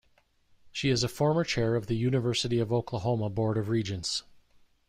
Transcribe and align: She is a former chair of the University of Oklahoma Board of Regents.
She 0.71 0.89
is 0.89 1.03
a 1.03 1.07
former 1.07 1.43
chair 1.43 1.75
of 1.75 1.85
the 1.85 1.95
University 1.95 2.57
of 2.57 2.73
Oklahoma 2.73 3.29
Board 3.29 3.55
of 3.55 3.69
Regents. 3.69 4.23